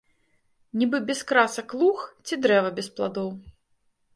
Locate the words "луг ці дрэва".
1.81-2.69